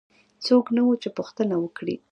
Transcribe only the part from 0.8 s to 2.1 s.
وو چې پوښتنه وکړي.